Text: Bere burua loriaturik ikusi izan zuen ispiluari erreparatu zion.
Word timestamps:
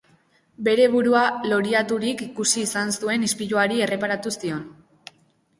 Bere 0.67 0.85
burua 0.93 1.25
loriaturik 1.51 2.25
ikusi 2.29 2.63
izan 2.71 2.95
zuen 2.97 3.29
ispiluari 3.29 3.79
erreparatu 3.89 4.37
zion. 4.39 4.65